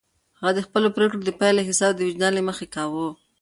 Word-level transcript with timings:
هغه 0.41 0.51
د 0.55 0.59
خپلو 0.67 0.87
پرېکړو 0.95 1.21
د 1.27 1.31
پایلو 1.39 1.67
حساب 1.69 1.91
د 1.95 1.99
وجدان 2.09 2.31
له 2.35 2.43
مخې 2.49 2.65
کاوه. 2.75 3.07